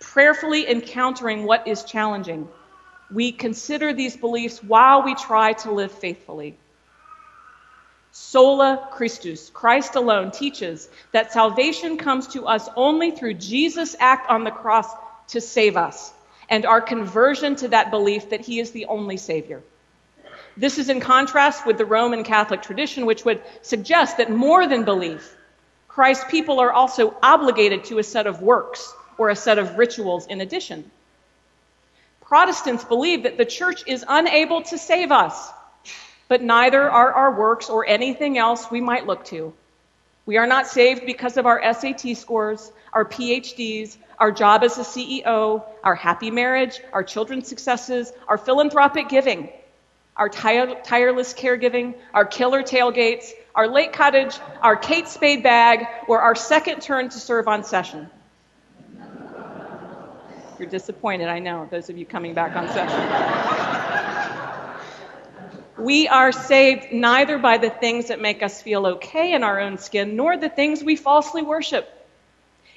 prayerfully 0.00 0.68
encountering 0.68 1.44
what 1.44 1.68
is 1.68 1.84
challenging, 1.84 2.48
we 3.08 3.30
consider 3.30 3.92
these 3.92 4.16
beliefs 4.16 4.62
while 4.64 5.04
we 5.04 5.14
try 5.14 5.52
to 5.52 5.70
live 5.70 5.92
faithfully. 5.92 6.56
Sola 8.18 8.88
Christus, 8.92 9.50
Christ 9.50 9.94
alone, 9.94 10.30
teaches 10.30 10.88
that 11.12 11.34
salvation 11.34 11.98
comes 11.98 12.26
to 12.28 12.46
us 12.46 12.66
only 12.74 13.10
through 13.10 13.34
Jesus' 13.34 13.94
act 14.00 14.30
on 14.30 14.42
the 14.42 14.50
cross 14.50 14.90
to 15.28 15.40
save 15.42 15.76
us 15.76 16.14
and 16.48 16.64
our 16.64 16.80
conversion 16.80 17.56
to 17.56 17.68
that 17.68 17.90
belief 17.90 18.30
that 18.30 18.40
he 18.40 18.58
is 18.58 18.70
the 18.70 18.86
only 18.86 19.18
Savior. 19.18 19.62
This 20.56 20.78
is 20.78 20.88
in 20.88 20.98
contrast 20.98 21.66
with 21.66 21.76
the 21.76 21.84
Roman 21.84 22.24
Catholic 22.24 22.62
tradition, 22.62 23.04
which 23.04 23.26
would 23.26 23.42
suggest 23.60 24.16
that 24.16 24.30
more 24.30 24.66
than 24.66 24.84
belief, 24.84 25.36
Christ's 25.86 26.24
people 26.30 26.58
are 26.60 26.72
also 26.72 27.14
obligated 27.22 27.84
to 27.84 27.98
a 27.98 28.02
set 28.02 28.26
of 28.26 28.40
works 28.40 28.94
or 29.18 29.28
a 29.28 29.36
set 29.36 29.58
of 29.58 29.76
rituals 29.76 30.26
in 30.26 30.40
addition. 30.40 30.90
Protestants 32.22 32.82
believe 32.82 33.24
that 33.24 33.36
the 33.36 33.44
church 33.44 33.84
is 33.86 34.06
unable 34.08 34.62
to 34.62 34.78
save 34.78 35.12
us, 35.12 35.52
but 36.28 36.42
neither 36.42 36.90
are 36.90 37.12
our 37.12 37.38
works 37.38 37.70
or 37.70 37.86
anything 37.86 38.38
else 38.38 38.70
we 38.70 38.80
might 38.80 39.06
look 39.06 39.24
to. 39.26 39.52
We 40.26 40.38
are 40.38 40.46
not 40.46 40.66
saved 40.66 41.06
because 41.06 41.36
of 41.36 41.46
our 41.46 41.62
SAT 41.72 42.16
scores, 42.16 42.72
our 42.92 43.04
PhDs, 43.04 43.96
our 44.18 44.32
job 44.32 44.64
as 44.64 44.78
a 44.78 44.82
CEO, 44.82 45.62
our 45.84 45.94
happy 45.94 46.30
marriage, 46.30 46.80
our 46.92 47.04
children's 47.04 47.46
successes, 47.46 48.12
our 48.26 48.38
philanthropic 48.38 49.08
giving 49.08 49.50
our 50.16 50.28
tire- 50.28 50.80
tireless 50.82 51.34
caregiving, 51.34 51.94
our 52.14 52.24
killer 52.24 52.62
tailgates, 52.62 53.32
our 53.54 53.68
late 53.68 53.92
cottage, 53.92 54.38
our 54.62 54.76
Kate 54.76 55.08
Spade 55.08 55.42
bag, 55.42 55.86
or 56.08 56.20
our 56.20 56.34
second 56.34 56.80
turn 56.80 57.08
to 57.10 57.18
serve 57.18 57.48
on 57.48 57.64
session. 57.64 58.08
You're 60.58 60.68
disappointed, 60.68 61.28
I 61.28 61.38
know, 61.38 61.68
those 61.70 61.90
of 61.90 61.98
you 61.98 62.06
coming 62.06 62.32
back 62.32 62.56
on 62.56 62.66
session. 62.68 63.65
We 65.78 66.08
are 66.08 66.32
saved 66.32 66.92
neither 66.92 67.38
by 67.38 67.58
the 67.58 67.70
things 67.70 68.08
that 68.08 68.20
make 68.20 68.42
us 68.42 68.62
feel 68.62 68.86
okay 68.86 69.34
in 69.34 69.42
our 69.42 69.60
own 69.60 69.78
skin, 69.78 70.16
nor 70.16 70.36
the 70.36 70.48
things 70.48 70.82
we 70.82 70.96
falsely 70.96 71.42
worship. 71.42 71.92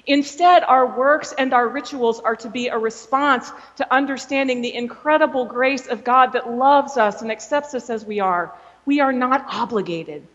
Instead, 0.06 0.64
our 0.64 0.98
works 0.98 1.34
and 1.38 1.54
our 1.54 1.68
rituals 1.68 2.20
are 2.20 2.36
to 2.38 2.50
be 2.50 2.68
a 2.68 2.78
response 2.78 3.52
to 3.78 3.94
understanding 3.94 4.62
the 4.62 4.74
incredible 4.74 5.46
grace 5.46 5.88
of 5.88 6.04
God 6.04 6.34
that 6.34 6.50
loves 6.50 6.98
us 6.98 7.22
and 7.22 7.32
accepts 7.32 7.74
us 7.74 7.90
as 7.90 8.04
we 8.04 8.20
are. 8.20 8.54
We 8.86 9.02
are 9.02 9.14
not 9.14 9.46
obligated. 9.48 10.26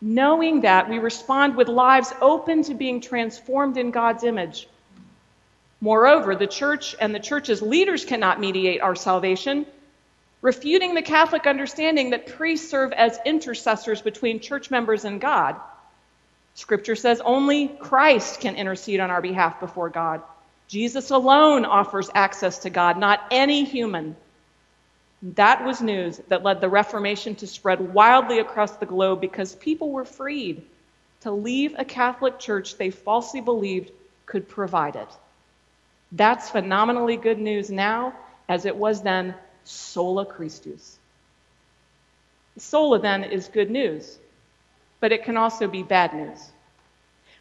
Knowing 0.00 0.60
that, 0.60 0.88
we 0.88 0.98
respond 0.98 1.56
with 1.56 1.68
lives 1.68 2.12
open 2.20 2.62
to 2.62 2.74
being 2.74 3.00
transformed 3.00 3.76
in 3.76 3.90
God's 3.90 4.24
image. 4.24 4.68
Moreover, 5.80 6.36
the 6.36 6.46
church 6.46 6.94
and 7.00 7.14
the 7.14 7.20
church's 7.20 7.60
leaders 7.60 8.04
cannot 8.04 8.40
mediate 8.40 8.80
our 8.80 8.94
salvation, 8.94 9.66
refuting 10.42 10.94
the 10.94 11.02
Catholic 11.02 11.46
understanding 11.46 12.10
that 12.10 12.26
priests 12.26 12.70
serve 12.70 12.92
as 12.92 13.18
intercessors 13.26 14.02
between 14.02 14.40
church 14.40 14.70
members 14.70 15.04
and 15.04 15.20
God. 15.20 15.56
Scripture 16.54 16.96
says 16.96 17.20
only 17.20 17.68
Christ 17.68 18.40
can 18.40 18.56
intercede 18.56 19.00
on 19.00 19.10
our 19.10 19.22
behalf 19.22 19.60
before 19.60 19.90
God. 19.90 20.22
Jesus 20.68 21.10
alone 21.10 21.64
offers 21.64 22.10
access 22.14 22.58
to 22.60 22.70
God, 22.70 22.98
not 22.98 23.20
any 23.30 23.64
human. 23.64 24.16
That 25.22 25.64
was 25.64 25.82
news 25.82 26.18
that 26.28 26.42
led 26.42 26.60
the 26.60 26.68
Reformation 26.68 27.34
to 27.36 27.46
spread 27.46 27.92
wildly 27.92 28.38
across 28.38 28.76
the 28.76 28.86
globe 28.86 29.20
because 29.20 29.54
people 29.54 29.90
were 29.90 30.04
freed 30.04 30.62
to 31.22 31.30
leave 31.30 31.74
a 31.76 31.84
Catholic 31.84 32.38
church 32.38 32.78
they 32.78 32.90
falsely 32.90 33.40
believed 33.40 33.90
could 34.24 34.48
provide 34.48 34.96
it. 34.96 35.08
That's 36.12 36.50
phenomenally 36.50 37.16
good 37.16 37.38
news 37.38 37.70
now, 37.70 38.14
as 38.48 38.64
it 38.64 38.76
was 38.76 39.02
then 39.02 39.34
sola 39.70 40.26
Christus. 40.26 40.98
Sola 42.58 42.98
then 42.98 43.24
is 43.24 43.48
good 43.48 43.70
news 43.70 44.18
but 45.00 45.12
it 45.12 45.24
can 45.24 45.36
also 45.36 45.66
be 45.66 45.82
bad 45.82 46.14
news. 46.14 46.38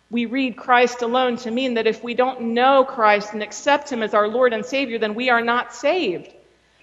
We 0.09 0.25
read 0.25 0.57
Christ 0.57 1.01
alone 1.03 1.37
to 1.37 1.51
mean 1.51 1.75
that 1.75 1.85
if 1.85 2.03
we 2.03 2.15
don't 2.15 2.41
know 2.53 2.83
Christ 2.83 3.33
and 3.33 3.43
accept 3.43 3.91
Him 3.91 4.01
as 4.01 4.13
our 4.13 4.27
Lord 4.27 4.53
and 4.53 4.65
Savior, 4.65 4.97
then 4.97 5.13
we 5.13 5.29
are 5.29 5.41
not 5.41 5.75
saved. 5.75 6.33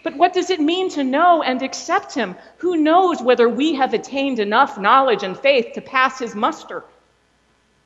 But 0.05 0.17
what 0.17 0.33
does 0.33 0.51
it 0.51 0.61
mean 0.61 0.91
to 0.91 1.03
know 1.03 1.43
and 1.43 1.61
accept 1.63 2.15
Him? 2.15 2.37
Who 2.59 2.77
knows 2.77 3.21
whether 3.21 3.49
we 3.49 3.75
have 3.75 3.95
attained 3.95 4.39
enough 4.39 4.79
knowledge 4.79 5.25
and 5.25 5.37
faith 5.37 5.73
to 5.75 5.81
pass 5.81 6.21
His 6.21 6.37
muster? 6.37 6.85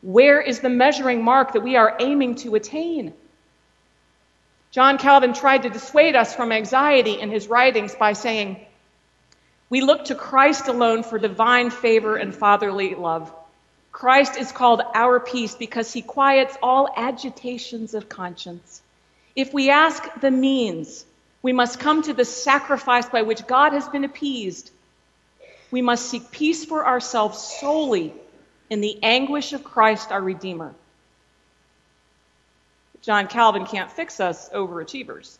Where 0.02 0.40
is 0.40 0.60
the 0.60 0.68
measuring 0.68 1.22
mark 1.22 1.52
that 1.52 1.62
we 1.62 1.76
are 1.76 1.96
aiming 1.98 2.34
to 2.36 2.56
attain? 2.56 3.14
John 4.70 4.98
Calvin 4.98 5.32
tried 5.32 5.62
to 5.62 5.70
dissuade 5.70 6.14
us 6.14 6.34
from 6.34 6.52
anxiety 6.52 7.20
in 7.20 7.30
his 7.30 7.48
writings 7.48 7.94
by 7.94 8.12
saying, 8.12 8.64
we 9.68 9.80
look 9.80 10.06
to 10.06 10.14
Christ 10.14 10.68
alone 10.68 11.04
for 11.04 11.18
divine 11.18 11.70
favor 11.70 12.16
and 12.16 12.34
fatherly 12.34 12.94
love. 12.94 13.32
Christ 13.92 14.36
is 14.36 14.52
called 14.52 14.82
our 14.94 15.20
peace 15.20 15.54
because 15.54 15.92
he 15.92 16.02
quiets 16.02 16.56
all 16.62 16.88
agitations 16.96 17.94
of 17.94 18.08
conscience. 18.08 18.82
If 19.36 19.54
we 19.54 19.70
ask 19.70 20.02
the 20.20 20.30
means, 20.30 21.04
we 21.42 21.52
must 21.52 21.80
come 21.80 22.02
to 22.02 22.12
the 22.12 22.24
sacrifice 22.24 23.08
by 23.08 23.22
which 23.22 23.46
God 23.46 23.72
has 23.72 23.88
been 23.88 24.04
appeased. 24.04 24.70
We 25.70 25.82
must 25.82 26.06
seek 26.06 26.30
peace 26.30 26.64
for 26.64 26.86
ourselves 26.86 27.38
solely 27.60 28.12
in 28.68 28.80
the 28.80 28.98
anguish 29.02 29.52
of 29.52 29.64
Christ 29.64 30.10
our 30.12 30.20
Redeemer. 30.20 30.74
John 33.02 33.26
Calvin 33.26 33.66
can't 33.66 33.90
fix 33.90 34.20
us 34.20 34.48
overachievers. 34.50 35.38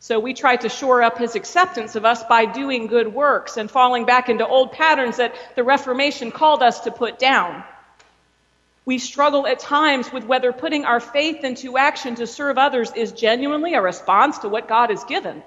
So 0.00 0.20
we 0.20 0.34
try 0.34 0.56
to 0.56 0.68
shore 0.68 1.02
up 1.02 1.18
his 1.18 1.34
acceptance 1.34 1.96
of 1.96 2.04
us 2.04 2.22
by 2.24 2.44
doing 2.44 2.88
good 2.88 3.12
works 3.14 3.56
and 3.56 3.70
falling 3.70 4.04
back 4.04 4.28
into 4.28 4.46
old 4.46 4.72
patterns 4.72 5.16
that 5.16 5.34
the 5.56 5.64
Reformation 5.64 6.30
called 6.30 6.62
us 6.62 6.80
to 6.80 6.90
put 6.90 7.18
down. 7.18 7.64
We 8.84 8.98
struggle 8.98 9.46
at 9.46 9.60
times 9.60 10.12
with 10.12 10.24
whether 10.24 10.52
putting 10.52 10.84
our 10.84 11.00
faith 11.00 11.42
into 11.42 11.78
action 11.78 12.16
to 12.16 12.26
serve 12.26 12.58
others 12.58 12.92
is 12.92 13.12
genuinely 13.12 13.72
a 13.72 13.80
response 13.80 14.38
to 14.38 14.50
what 14.50 14.68
God 14.68 14.90
has 14.90 15.04
given, 15.04 15.42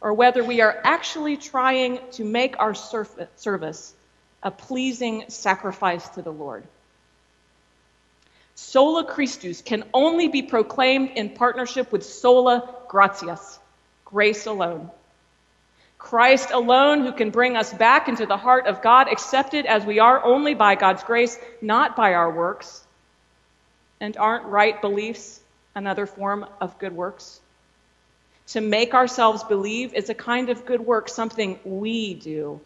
or 0.00 0.14
whether 0.14 0.42
we 0.42 0.62
are 0.62 0.80
actually 0.82 1.36
trying 1.36 1.98
to 2.12 2.24
make 2.24 2.58
our 2.58 2.74
service 2.74 3.92
a 4.42 4.50
pleasing 4.50 5.24
sacrifice 5.28 6.08
to 6.10 6.22
the 6.22 6.32
Lord. 6.32 6.64
Sola 8.60 9.04
Christus 9.04 9.62
can 9.62 9.84
only 9.94 10.26
be 10.26 10.42
proclaimed 10.42 11.10
in 11.14 11.30
partnership 11.30 11.92
with 11.92 12.04
sola 12.04 12.74
gratias, 12.88 13.60
grace 14.04 14.46
alone. 14.46 14.90
Christ 15.96 16.50
alone, 16.50 17.02
who 17.02 17.12
can 17.12 17.30
bring 17.30 17.56
us 17.56 17.72
back 17.72 18.08
into 18.08 18.26
the 18.26 18.36
heart 18.36 18.66
of 18.66 18.82
God, 18.82 19.06
accepted 19.06 19.64
as 19.64 19.86
we 19.86 20.00
are 20.00 20.24
only 20.24 20.54
by 20.54 20.74
God's 20.74 21.04
grace, 21.04 21.38
not 21.62 21.94
by 21.94 22.14
our 22.14 22.32
works. 22.32 22.82
And 24.00 24.16
aren't 24.16 24.46
right 24.46 24.78
beliefs 24.82 25.40
another 25.76 26.06
form 26.06 26.44
of 26.60 26.80
good 26.80 26.92
works? 26.92 27.40
To 28.48 28.60
make 28.60 28.92
ourselves 28.92 29.44
believe 29.44 29.94
is 29.94 30.10
a 30.10 30.14
kind 30.14 30.50
of 30.50 30.66
good 30.66 30.80
work, 30.80 31.08
something 31.08 31.60
we 31.64 32.14
do. 32.14 32.60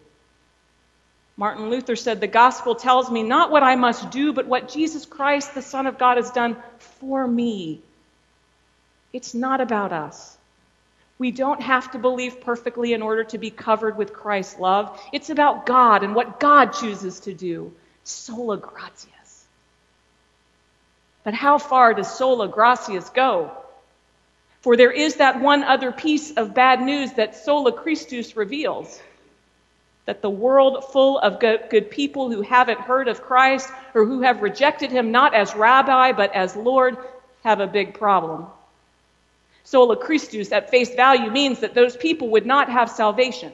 Martin 1.36 1.70
Luther 1.70 1.96
said, 1.96 2.20
The 2.20 2.26
gospel 2.26 2.74
tells 2.74 3.10
me 3.10 3.22
not 3.22 3.50
what 3.50 3.62
I 3.62 3.76
must 3.76 4.10
do, 4.10 4.32
but 4.32 4.46
what 4.46 4.68
Jesus 4.68 5.06
Christ, 5.06 5.54
the 5.54 5.62
Son 5.62 5.86
of 5.86 5.98
God, 5.98 6.16
has 6.16 6.30
done 6.30 6.56
for 6.78 7.26
me. 7.26 7.80
It's 9.12 9.34
not 9.34 9.60
about 9.60 9.92
us. 9.92 10.36
We 11.18 11.30
don't 11.30 11.62
have 11.62 11.92
to 11.92 11.98
believe 11.98 12.40
perfectly 12.40 12.92
in 12.92 13.02
order 13.02 13.24
to 13.24 13.38
be 13.38 13.50
covered 13.50 13.96
with 13.96 14.12
Christ's 14.12 14.58
love. 14.58 15.00
It's 15.12 15.30
about 15.30 15.66
God 15.66 16.02
and 16.02 16.14
what 16.14 16.40
God 16.40 16.72
chooses 16.72 17.20
to 17.20 17.32
do. 17.32 17.72
Sola 18.04 18.58
gratias. 18.58 19.44
But 21.22 21.34
how 21.34 21.58
far 21.58 21.94
does 21.94 22.12
sola 22.12 22.48
gratias 22.48 23.08
go? 23.10 23.52
For 24.62 24.76
there 24.76 24.90
is 24.90 25.16
that 25.16 25.40
one 25.40 25.62
other 25.62 25.92
piece 25.92 26.32
of 26.32 26.54
bad 26.54 26.80
news 26.80 27.12
that 27.12 27.36
sola 27.36 27.72
Christus 27.72 28.36
reveals 28.36 29.00
that 30.06 30.22
the 30.22 30.30
world 30.30 30.84
full 30.92 31.18
of 31.18 31.38
good, 31.38 31.90
people 31.90 32.30
who 32.30 32.42
haven't 32.42 32.80
heard 32.80 33.08
of 33.08 33.22
Christ 33.22 33.70
or 33.94 34.04
who 34.04 34.22
have 34.22 34.42
rejected 34.42 34.90
him 34.90 35.12
not 35.12 35.34
as 35.34 35.54
rabbi 35.54 36.12
but 36.12 36.34
as 36.34 36.56
Lord 36.56 36.96
have 37.44 37.60
a 37.60 37.66
big 37.66 37.94
problem. 37.94 38.46
Sola 39.64 39.96
Christus 39.96 40.50
at 40.50 40.70
face 40.70 40.94
value 40.94 41.30
means 41.30 41.60
that 41.60 41.74
those 41.74 41.96
people 41.96 42.30
would 42.30 42.46
not 42.46 42.68
have 42.68 42.90
salvation. 42.90 43.52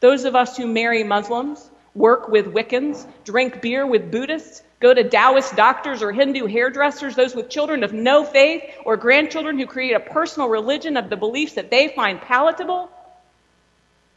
Those 0.00 0.24
of 0.24 0.36
us 0.36 0.56
who 0.56 0.66
marry 0.66 1.02
Muslims, 1.02 1.68
work 1.94 2.28
with 2.28 2.46
Wiccans, 2.46 3.06
drink 3.24 3.60
beer 3.60 3.86
with 3.86 4.10
Buddhists, 4.10 4.62
go 4.78 4.94
to 4.94 5.08
Taoist 5.08 5.56
doctors 5.56 6.02
or 6.02 6.12
Hindu 6.12 6.46
hairdressers, 6.46 7.16
those 7.16 7.34
with 7.34 7.48
children 7.48 7.82
of 7.82 7.92
no 7.92 8.24
faith 8.24 8.62
or 8.84 8.96
grandchildren 8.96 9.58
who 9.58 9.66
create 9.66 9.94
a 9.94 10.00
personal 10.00 10.48
religion 10.48 10.96
of 10.96 11.10
the 11.10 11.16
beliefs 11.16 11.54
that 11.54 11.70
they 11.70 11.88
find 11.88 12.20
palatable, 12.20 12.90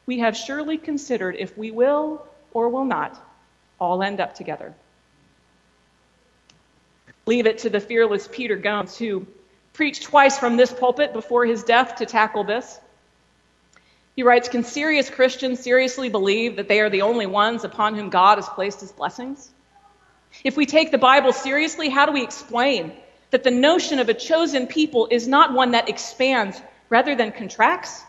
we 0.10 0.18
have 0.18 0.36
surely 0.36 0.76
considered 0.76 1.36
if 1.38 1.56
we 1.56 1.70
will 1.70 2.26
or 2.52 2.68
will 2.68 2.84
not 2.84 3.16
all 3.80 4.02
end 4.02 4.20
up 4.20 4.34
together. 4.34 4.74
Leave 7.28 7.46
it 7.46 7.60
to 7.60 7.70
the 7.70 7.80
fearless 7.80 8.28
Peter 8.32 8.56
Gomes, 8.56 8.98
who 8.98 9.28
preached 9.72 10.02
twice 10.02 10.40
from 10.40 10.58
this 10.58 10.74
pulpit 10.74 11.14
before 11.14 11.46
his 11.46 11.62
death 11.62 11.98
to 11.98 12.08
tackle 12.08 12.44
this. 12.44 12.80
He 14.16 14.24
writes 14.24 14.50
Can 14.50 14.64
serious 14.64 15.12
Christians 15.12 15.60
seriously 15.60 16.10
believe 16.10 16.56
that 16.56 16.68
they 16.68 16.80
are 16.80 16.90
the 16.90 17.04
only 17.04 17.28
ones 17.28 17.64
upon 17.64 17.94
whom 17.94 18.10
God 18.10 18.40
has 18.40 18.50
placed 18.50 18.80
his 18.80 18.92
blessings? 18.92 19.48
If 20.44 20.58
we 20.58 20.66
take 20.66 20.90
the 20.90 20.98
Bible 20.98 21.34
seriously, 21.34 21.88
how 21.88 22.08
do 22.08 22.14
we 22.14 22.24
explain 22.24 22.94
that 23.30 23.44
the 23.44 23.52
notion 23.52 24.00
of 24.00 24.10
a 24.10 24.16
chosen 24.16 24.66
people 24.66 25.08
is 25.12 25.28
not 25.28 25.54
one 25.54 25.74
that 25.74 25.88
expands 25.88 26.60
rather 26.90 27.14
than 27.14 27.32
contracts? 27.32 28.02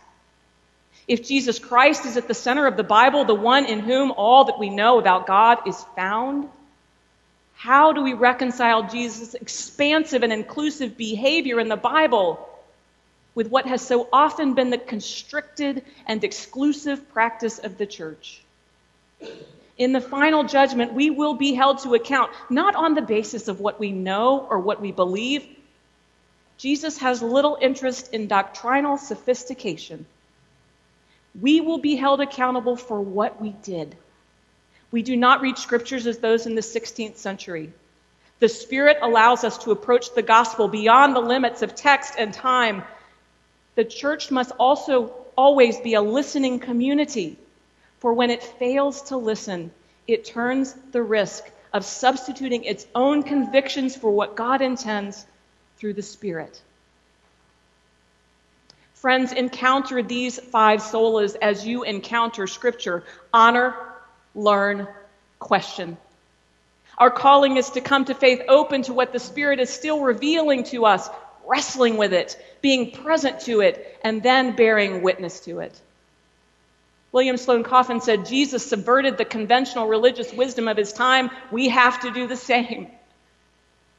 If 1.10 1.26
Jesus 1.26 1.58
Christ 1.58 2.06
is 2.06 2.16
at 2.16 2.28
the 2.28 2.34
center 2.34 2.68
of 2.68 2.76
the 2.76 2.84
Bible, 2.84 3.24
the 3.24 3.34
one 3.34 3.66
in 3.66 3.80
whom 3.80 4.12
all 4.12 4.44
that 4.44 4.60
we 4.60 4.70
know 4.70 5.00
about 5.00 5.26
God 5.26 5.58
is 5.66 5.84
found, 5.96 6.48
how 7.52 7.92
do 7.92 8.00
we 8.00 8.12
reconcile 8.12 8.84
Jesus' 8.84 9.34
expansive 9.34 10.22
and 10.22 10.32
inclusive 10.32 10.96
behavior 10.96 11.58
in 11.58 11.66
the 11.66 11.74
Bible 11.74 12.48
with 13.34 13.48
what 13.48 13.66
has 13.66 13.82
so 13.82 14.08
often 14.12 14.54
been 14.54 14.70
the 14.70 14.78
constricted 14.78 15.84
and 16.06 16.22
exclusive 16.22 17.12
practice 17.12 17.58
of 17.58 17.76
the 17.76 17.86
church? 17.86 18.40
In 19.76 19.90
the 19.90 20.00
final 20.00 20.44
judgment, 20.44 20.92
we 20.92 21.10
will 21.10 21.34
be 21.34 21.54
held 21.54 21.80
to 21.80 21.94
account 21.94 22.30
not 22.50 22.76
on 22.76 22.94
the 22.94 23.02
basis 23.02 23.48
of 23.48 23.58
what 23.58 23.80
we 23.80 23.90
know 23.90 24.46
or 24.48 24.60
what 24.60 24.80
we 24.80 24.92
believe. 24.92 25.44
Jesus 26.56 26.98
has 26.98 27.20
little 27.20 27.58
interest 27.60 28.14
in 28.14 28.28
doctrinal 28.28 28.96
sophistication. 28.96 30.06
We 31.38 31.60
will 31.60 31.78
be 31.78 31.96
held 31.96 32.20
accountable 32.20 32.76
for 32.76 33.00
what 33.00 33.40
we 33.40 33.50
did. 33.50 33.96
We 34.90 35.02
do 35.02 35.16
not 35.16 35.40
read 35.40 35.58
scriptures 35.58 36.06
as 36.06 36.18
those 36.18 36.46
in 36.46 36.54
the 36.54 36.60
16th 36.62 37.16
century. 37.16 37.72
The 38.40 38.48
Spirit 38.48 38.98
allows 39.02 39.44
us 39.44 39.58
to 39.58 39.70
approach 39.70 40.14
the 40.14 40.22
gospel 40.22 40.66
beyond 40.66 41.14
the 41.14 41.20
limits 41.20 41.62
of 41.62 41.74
text 41.74 42.14
and 42.18 42.32
time. 42.32 42.82
The 43.76 43.84
church 43.84 44.30
must 44.30 44.50
also 44.58 45.14
always 45.36 45.78
be 45.78 45.94
a 45.94 46.02
listening 46.02 46.58
community, 46.58 47.38
for 47.98 48.12
when 48.12 48.30
it 48.30 48.42
fails 48.42 49.02
to 49.02 49.16
listen, 49.16 49.70
it 50.08 50.24
turns 50.24 50.74
the 50.92 51.02
risk 51.02 51.44
of 51.72 51.84
substituting 51.84 52.64
its 52.64 52.86
own 52.94 53.22
convictions 53.22 53.94
for 53.94 54.10
what 54.10 54.34
God 54.34 54.62
intends 54.62 55.24
through 55.76 55.94
the 55.94 56.02
Spirit. 56.02 56.60
Friends, 59.00 59.32
encounter 59.32 60.02
these 60.02 60.38
five 60.38 60.80
solas 60.80 61.34
as 61.40 61.66
you 61.66 61.84
encounter 61.84 62.46
Scripture 62.46 63.02
honor, 63.32 63.74
learn, 64.34 64.86
question. 65.38 65.96
Our 66.98 67.10
calling 67.10 67.56
is 67.56 67.70
to 67.70 67.80
come 67.80 68.04
to 68.04 68.14
faith 68.14 68.42
open 68.46 68.82
to 68.82 68.92
what 68.92 69.14
the 69.14 69.18
Spirit 69.18 69.58
is 69.58 69.70
still 69.70 70.02
revealing 70.02 70.64
to 70.64 70.84
us, 70.84 71.08
wrestling 71.46 71.96
with 71.96 72.12
it, 72.12 72.36
being 72.60 72.90
present 72.90 73.40
to 73.40 73.62
it, 73.62 73.98
and 74.04 74.22
then 74.22 74.54
bearing 74.54 75.00
witness 75.00 75.40
to 75.46 75.60
it. 75.60 75.80
William 77.10 77.38
Sloane 77.38 77.62
Coffin 77.64 78.02
said 78.02 78.26
Jesus 78.26 78.66
subverted 78.66 79.16
the 79.16 79.24
conventional 79.24 79.88
religious 79.88 80.30
wisdom 80.30 80.68
of 80.68 80.76
his 80.76 80.92
time. 80.92 81.30
We 81.50 81.70
have 81.70 82.00
to 82.00 82.10
do 82.10 82.26
the 82.26 82.36
same. 82.36 82.88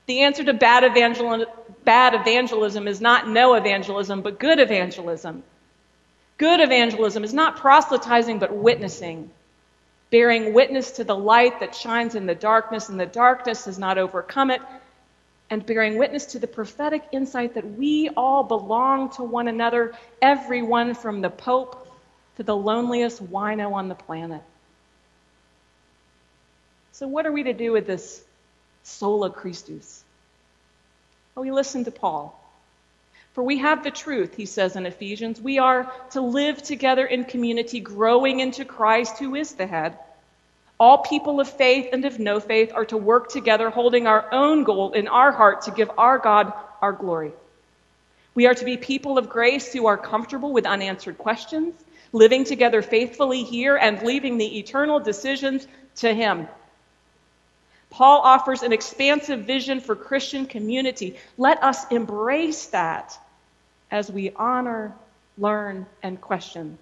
The 0.08 0.22
answer 0.22 0.44
to 0.44 0.54
bad, 0.54 0.84
evangel- 0.84 1.46
bad 1.84 2.14
evangelism 2.14 2.88
is 2.88 3.02
not 3.02 3.28
no 3.28 3.54
evangelism, 3.54 4.22
but 4.22 4.40
good 4.40 4.60
evangelism. 4.60 5.44
Good 6.38 6.60
evangelism 6.60 7.24
is 7.24 7.34
not 7.34 7.58
proselytizing, 7.58 8.40
but 8.40 8.52
witnessing 8.54 9.30
bearing 10.12 10.54
witness 10.54 10.92
to 10.92 11.04
the 11.06 11.16
light 11.16 11.62
that 11.62 11.74
shines 11.74 12.16
in 12.16 12.28
the 12.28 12.36
darkness, 12.36 12.90
and 12.90 13.00
the 13.00 13.06
darkness 13.06 13.66
has 13.66 13.80
not 13.80 13.98
overcome 13.98 14.52
it, 14.52 14.62
and 15.50 15.66
bearing 15.66 15.98
witness 15.98 16.26
to 16.26 16.40
the 16.40 16.48
prophetic 16.48 17.02
insight 17.12 17.56
that 17.56 17.78
we 17.78 18.10
all 18.16 18.44
belong 18.44 19.10
to 19.10 19.24
one 19.24 19.48
another, 19.48 19.94
everyone 20.22 20.94
from 20.94 21.22
the 21.22 21.30
Pope 21.30 21.88
to 22.36 22.44
the 22.44 22.56
loneliest 22.56 23.26
wino 23.32 23.74
on 23.74 23.88
the 23.88 23.96
planet. 23.96 24.42
So, 26.92 27.08
what 27.08 27.26
are 27.26 27.32
we 27.32 27.44
to 27.44 27.54
do 27.54 27.72
with 27.72 27.88
this 27.88 28.24
sola 28.84 29.30
Christus? 29.30 30.04
Oh, 31.32 31.42
well, 31.42 31.46
we 31.46 31.52
listen 31.52 31.86
to 31.86 31.92
Paul. 31.92 32.38
For 33.34 33.44
we 33.44 33.60
have 33.60 33.84
the 33.84 33.92
truth, 33.92 34.36
he 34.36 34.46
says 34.46 34.76
in 34.76 34.86
Ephesians. 34.86 35.40
We 35.40 35.60
are 35.60 35.92
to 36.12 36.22
live 36.22 36.62
together 36.62 37.06
in 37.06 37.24
community, 37.24 37.80
growing 37.80 38.42
into 38.42 38.66
Christ, 38.66 39.20
who 39.20 39.36
is 39.36 39.54
the 39.54 39.66
head. 39.66 39.98
All 40.80 40.98
people 40.98 41.40
of 41.40 41.48
faith 41.48 41.90
and 41.94 42.04
of 42.04 42.20
no 42.20 42.40
faith 42.40 42.74
are 42.74 42.86
to 42.86 42.98
work 42.98 43.30
together, 43.30 43.70
holding 43.70 44.08
our 44.08 44.28
own 44.34 44.64
goal 44.64 44.92
in 44.92 45.08
our 45.08 45.32
heart 45.32 45.62
to 45.64 45.72
give 45.72 45.92
our 45.98 46.18
God 46.18 46.52
our 46.82 46.92
glory. 46.92 47.32
We 48.34 48.48
are 48.48 48.56
to 48.56 48.66
be 48.66 48.78
people 48.78 49.18
of 49.18 49.30
grace 49.30 49.72
who 49.72 49.88
are 49.88 49.98
comfortable 49.98 50.52
with 50.52 50.66
unanswered 50.66 51.18
questions, 51.18 51.76
living 52.12 52.44
together 52.44 52.82
faithfully 52.82 53.44
here 53.44 53.78
and 53.78 54.02
leaving 54.02 54.38
the 54.38 54.60
eternal 54.60 55.00
decisions 55.00 55.68
to 55.98 56.14
Him. 56.14 56.48
Paul 57.92 58.22
offers 58.22 58.64
an 58.64 58.72
expansive 58.72 59.42
vision 59.42 59.82
for 59.82 59.96
Christian 59.96 60.46
community. 60.46 61.18
Let 61.38 61.62
us 61.62 61.86
embrace 61.92 62.68
that 62.68 63.18
as 63.92 64.10
we 64.10 64.32
honor, 64.32 64.96
learn, 65.38 65.86
and 66.02 66.20
question. 66.20 66.78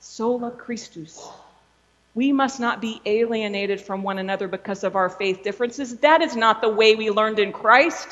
Sola 0.00 0.50
Christus. 0.50 1.28
We 2.14 2.32
must 2.32 2.60
not 2.60 2.80
be 2.80 3.00
alienated 3.04 3.80
from 3.80 4.02
one 4.02 4.18
another 4.18 4.48
because 4.48 4.84
of 4.84 4.96
our 4.96 5.10
faith 5.10 5.42
differences. 5.42 5.98
That 5.98 6.22
is 6.22 6.34
not 6.34 6.62
the 6.62 6.70
way 6.70 6.94
we 6.94 7.10
learned 7.10 7.38
in 7.38 7.52
Christ. 7.52 8.08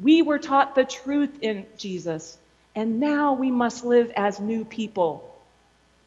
We 0.00 0.20
were 0.20 0.38
taught 0.38 0.74
the 0.74 0.84
truth 0.84 1.38
in 1.40 1.64
Jesus, 1.78 2.36
and 2.74 3.00
now 3.00 3.32
we 3.32 3.50
must 3.50 3.84
live 3.84 4.12
as 4.14 4.38
new 4.38 4.66
people. 4.66 5.34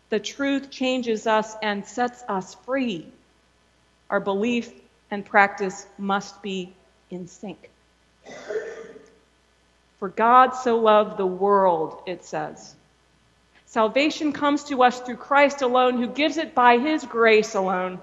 The 0.09 0.19
truth 0.19 0.69
changes 0.69 1.25
us 1.25 1.55
and 1.63 1.85
sets 1.85 2.23
us 2.27 2.53
free. 2.65 3.07
Our 4.09 4.19
belief 4.19 4.71
and 5.11 5.25
practice 5.25 5.85
must 5.97 6.41
be 6.41 6.73
in 7.09 7.27
sync. 7.27 7.69
For 9.99 10.09
God 10.09 10.51
so 10.51 10.77
loved 10.77 11.17
the 11.17 11.25
world, 11.25 12.01
it 12.05 12.23
says. 12.23 12.75
Salvation 13.65 14.31
comes 14.31 14.63
to 14.65 14.81
us 14.81 14.99
through 15.01 15.17
Christ 15.17 15.61
alone, 15.61 15.97
who 15.97 16.07
gives 16.07 16.37
it 16.37 16.55
by 16.55 16.77
his 16.77 17.03
grace 17.05 17.53
alone. 17.53 17.99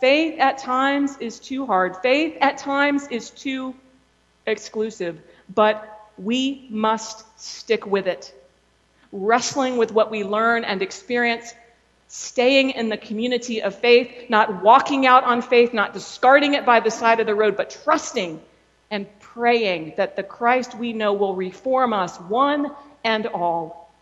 Faith 0.00 0.38
at 0.38 0.58
times 0.58 1.16
is 1.18 1.38
too 1.40 1.66
hard. 1.66 1.96
Faith 1.98 2.38
at 2.40 2.58
times 2.58 3.08
is 3.08 3.30
too 3.30 3.74
exclusive, 4.46 5.20
but 5.54 6.08
we 6.16 6.66
must 6.70 7.24
stick 7.40 7.86
with 7.86 8.06
it. 8.06 8.32
Wrestling 9.12 9.76
with 9.76 9.92
what 9.92 10.10
we 10.10 10.24
learn 10.24 10.64
and 10.64 10.82
experience, 10.82 11.52
staying 12.08 12.70
in 12.70 12.88
the 12.88 12.96
community 12.96 13.62
of 13.62 13.74
faith, 13.74 14.30
not 14.30 14.62
walking 14.62 15.06
out 15.06 15.24
on 15.24 15.42
faith, 15.42 15.74
not 15.74 15.92
discarding 15.92 16.54
it 16.54 16.64
by 16.64 16.80
the 16.80 16.90
side 16.90 17.20
of 17.20 17.26
the 17.26 17.34
road, 17.34 17.56
but 17.56 17.70
trusting 17.84 18.40
and 18.90 19.06
praying 19.20 19.92
that 19.98 20.16
the 20.16 20.22
Christ 20.22 20.74
we 20.74 20.94
know 20.94 21.12
will 21.12 21.34
reform 21.34 21.92
us, 21.92 22.16
one 22.16 22.74
and 23.04 23.26
all, 23.26 23.92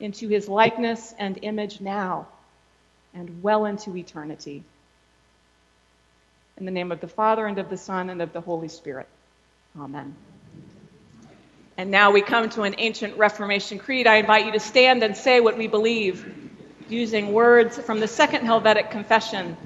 into 0.00 0.28
his 0.28 0.48
likeness 0.48 1.14
and 1.16 1.38
image 1.42 1.80
now 1.80 2.26
and 3.14 3.42
well 3.42 3.66
into 3.66 3.96
eternity. 3.96 4.64
In 6.56 6.64
the 6.64 6.72
name 6.72 6.90
of 6.90 7.00
the 7.00 7.08
Father, 7.08 7.46
and 7.46 7.58
of 7.58 7.70
the 7.70 7.76
Son, 7.76 8.10
and 8.10 8.20
of 8.20 8.32
the 8.32 8.40
Holy 8.40 8.68
Spirit. 8.68 9.06
Amen. 9.78 10.14
And 11.76 11.90
now 11.90 12.10
we 12.10 12.20
come 12.20 12.50
to 12.50 12.62
an 12.62 12.74
ancient 12.78 13.16
Reformation 13.16 13.78
creed. 13.78 14.06
I 14.06 14.16
invite 14.16 14.46
you 14.46 14.52
to 14.52 14.60
stand 14.60 15.02
and 15.02 15.16
say 15.16 15.40
what 15.40 15.56
we 15.56 15.66
believe 15.66 16.41
using 16.92 17.32
words 17.32 17.78
from 17.78 18.00
the 18.00 18.06
Second 18.06 18.44
Helvetic 18.44 18.90
Confession 18.90 19.56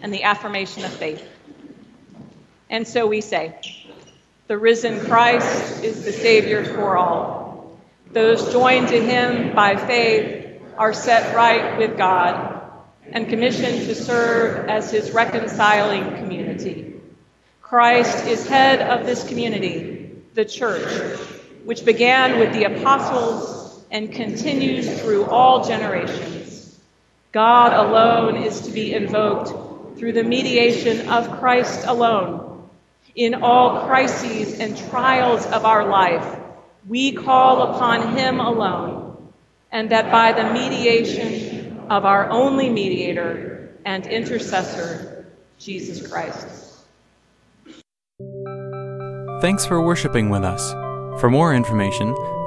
and 0.00 0.12
the 0.12 0.22
affirmation 0.22 0.84
of 0.84 0.90
faith. 0.90 1.22
And 2.70 2.88
so 2.88 3.06
we 3.06 3.20
say, 3.20 3.54
The 4.46 4.56
risen 4.56 5.00
Christ 5.00 5.84
is 5.84 6.04
the 6.04 6.12
Savior 6.12 6.64
for 6.64 6.96
all. 6.96 7.78
Those 8.10 8.52
joined 8.52 8.88
to 8.88 9.00
him 9.00 9.54
by 9.54 9.76
faith 9.76 10.60
are 10.78 10.94
set 10.94 11.36
right 11.36 11.78
with 11.78 11.98
God 11.98 12.62
and 13.10 13.28
commissioned 13.28 13.86
to 13.86 13.94
serve 13.94 14.68
as 14.68 14.90
his 14.90 15.10
reconciling 15.12 16.16
community. 16.16 16.94
Christ 17.60 18.26
is 18.26 18.46
head 18.46 18.80
of 18.80 19.06
this 19.06 19.26
community, 19.28 20.10
the 20.34 20.44
church, 20.44 21.18
which 21.64 21.84
began 21.84 22.38
with 22.38 22.52
the 22.52 22.64
apostles 22.64 23.84
and 23.90 24.12
continues 24.12 25.00
through 25.02 25.26
all 25.26 25.64
generations. 25.64 26.41
God 27.32 27.72
alone 27.72 28.36
is 28.36 28.60
to 28.62 28.70
be 28.70 28.92
invoked 28.92 29.98
through 29.98 30.12
the 30.12 30.22
mediation 30.22 31.08
of 31.08 31.38
Christ 31.38 31.86
alone. 31.86 32.68
In 33.14 33.42
all 33.42 33.86
crises 33.86 34.58
and 34.60 34.76
trials 34.90 35.46
of 35.46 35.64
our 35.64 35.88
life, 35.88 36.38
we 36.86 37.12
call 37.12 37.74
upon 37.74 38.16
him 38.16 38.38
alone, 38.38 39.32
and 39.70 39.90
that 39.90 40.12
by 40.12 40.32
the 40.32 40.52
mediation 40.52 41.86
of 41.88 42.04
our 42.04 42.28
only 42.28 42.68
mediator 42.68 43.76
and 43.84 44.06
intercessor, 44.06 45.26
Jesus 45.58 46.06
Christ. 46.06 46.46
Thanks 49.40 49.64
for 49.64 49.80
worshiping 49.80 50.28
with 50.28 50.44
us. 50.44 50.72
For 51.20 51.30
more 51.30 51.54
information, 51.54 52.14